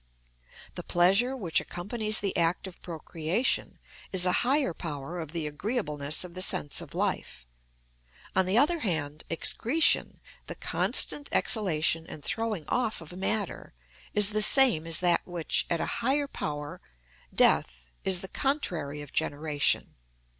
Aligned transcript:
The 0.73 0.81
pleasure 0.81 1.37
which 1.37 1.59
accompanies 1.59 2.21
the 2.21 2.35
act 2.35 2.65
of 2.65 2.81
procreation 2.81 3.77
is 4.11 4.25
a 4.25 4.31
higher 4.41 4.73
power 4.73 5.19
of 5.19 5.31
the 5.31 5.45
agreeableness 5.45 6.23
of 6.23 6.33
the 6.33 6.41
sense 6.41 6.81
of 6.81 6.95
life. 6.95 7.45
On 8.35 8.47
the 8.47 8.57
other 8.57 8.79
hand, 8.79 9.23
excretion, 9.29 10.19
the 10.47 10.55
constant 10.55 11.29
exhalation 11.31 12.07
and 12.07 12.25
throwing 12.25 12.65
off 12.67 12.99
of 13.01 13.15
matter, 13.15 13.75
is 14.15 14.31
the 14.31 14.41
same 14.41 14.87
as 14.87 15.01
that 15.01 15.21
which, 15.27 15.67
at 15.69 15.79
a 15.79 15.85
higher 16.01 16.27
power, 16.27 16.81
death, 17.31 17.87
is 18.03 18.21
the 18.21 18.27
contrary 18.27 19.03
of 19.03 19.13
generation. 19.13 19.93